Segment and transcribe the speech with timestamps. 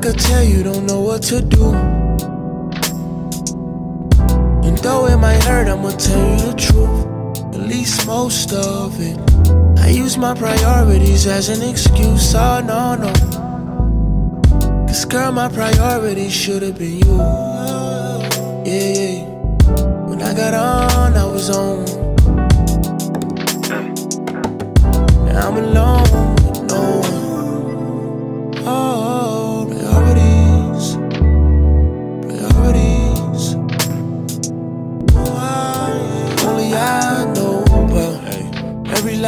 [0.00, 1.74] could tell you don't know what to do.
[4.66, 7.54] And though it might hurt, I'ma tell you the truth.
[7.54, 9.18] At least most of it.
[9.78, 12.34] I use my priorities as an excuse.
[12.34, 13.12] Oh, no, no.
[14.86, 17.16] Cause, girl, my priorities should have been you.
[18.64, 19.24] Yeah, yeah.
[20.08, 21.84] When I got on, I was on.
[25.26, 26.39] Now I'm alone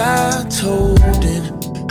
[0.03, 1.01] lie told.
[1.35, 1.47] And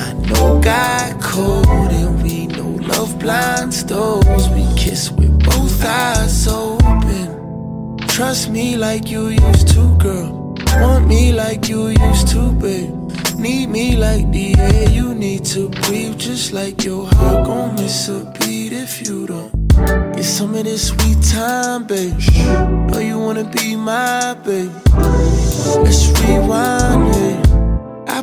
[0.08, 1.92] I know God code.
[2.02, 4.46] And we know love blinds those.
[4.56, 7.28] We kiss with both eyes open.
[8.16, 10.56] Trust me like you used to, girl.
[10.82, 12.94] Want me like you used to, babe.
[13.38, 16.18] Need me like the air you need to breathe.
[16.18, 19.52] Just like your heart gon' miss a beat if you don't.
[20.16, 22.18] Get some of this sweet time, babe.
[22.90, 24.72] Know you wanna be my babe.
[25.84, 26.41] Let's rewind,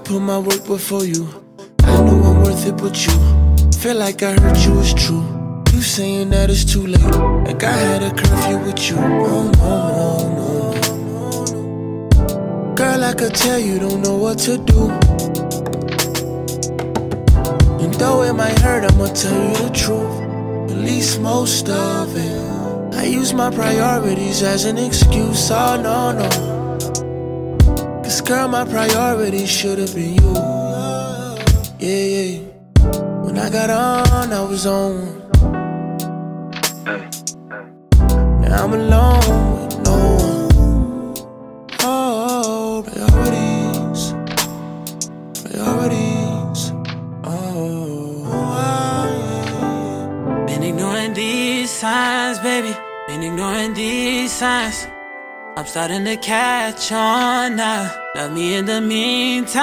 [0.09, 1.28] put my work before you.
[1.83, 3.12] I know I'm worth it, but you
[3.78, 5.23] feel like I hurt you, it's true.
[5.70, 7.15] You saying that it's too late,
[7.47, 8.97] like I had a curfew with you.
[8.97, 9.75] Oh no,
[10.39, 10.65] no,
[11.05, 12.75] no, no, no.
[12.75, 14.89] Girl, I could tell you don't know what to do.
[17.83, 20.70] And though it might hurt, I'ma tell you the truth.
[20.70, 22.95] At least most of it.
[22.95, 25.50] I use my priorities as an excuse.
[25.50, 26.58] Oh no, no.
[28.29, 30.34] Girl, my priorities should have been you.
[31.79, 32.41] Yeah, yeah.
[33.25, 35.31] When I got on, I was on.
[38.43, 41.15] Now I'm alone with no one.
[41.81, 44.12] Oh, priorities.
[45.41, 46.72] Priorities.
[47.25, 48.27] Oh,
[50.47, 52.77] Been ignoring these signs, baby.
[53.06, 54.87] Been ignoring these signs.
[55.59, 57.93] I'm starting to catch on now.
[58.15, 59.59] Love me in the meantime.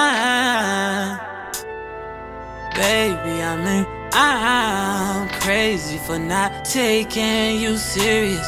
[2.74, 8.46] Baby, I mean, I'm crazy for not taking you serious.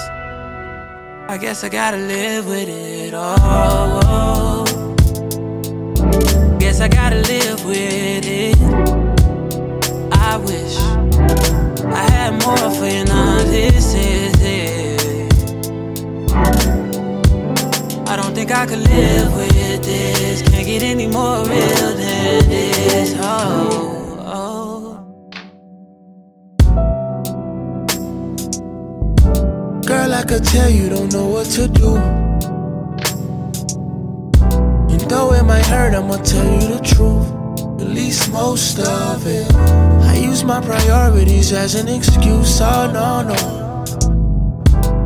[1.26, 4.66] I guess I gotta live with it all.
[6.58, 8.58] Guess I gotta live with it.
[10.12, 10.97] I wish
[18.68, 20.42] could live with this.
[20.42, 23.14] Can't get any more real than this.
[23.16, 25.04] Oh, oh.
[29.86, 31.96] Girl, I could tell you don't know what to do.
[34.92, 37.26] And though it might hurt, I'ma tell you the truth.
[37.80, 39.50] At least most of it.
[40.04, 42.60] I use my priorities as an excuse.
[42.60, 43.84] Oh no, no.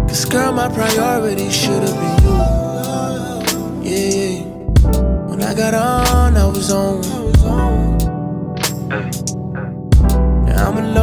[0.08, 2.61] Cause girl, my priorities should have been you.
[3.92, 4.42] Yeah, yeah.
[5.28, 7.02] When I got on, I was on.
[10.46, 11.01] Now I'm alone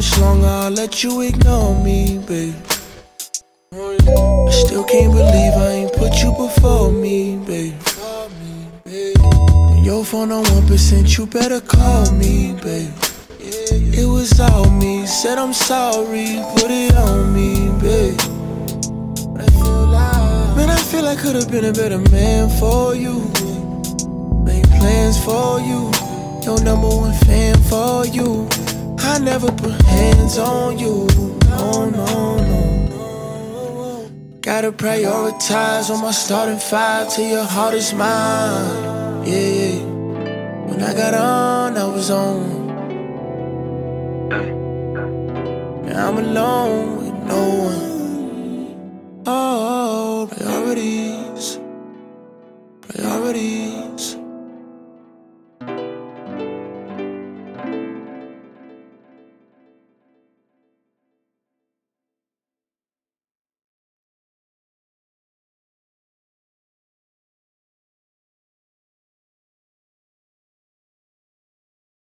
[0.00, 2.54] much longer I'll let you ignore me, babe.
[3.70, 7.74] I still can't believe I ain't put you before me, babe.
[8.84, 12.94] When your phone on 1%, you better call me, babe.
[14.00, 18.16] It was all me, said I'm sorry, put it on me, babe.
[20.56, 23.16] Man, I feel like I could've been a better man for you.
[24.46, 25.92] Made plans for you,
[26.42, 28.48] your number one fan for you.
[29.12, 31.08] I never put hands on you,
[31.50, 32.06] no, no,
[32.50, 34.10] no.
[34.40, 39.26] Gotta prioritize on my starting five till your heart is mine.
[39.26, 39.82] Yeah, yeah.
[40.68, 42.68] When I got on, I was on.
[45.86, 49.22] Now I'm alone with no one.
[49.26, 51.58] Oh, priorities,
[52.82, 54.19] priorities.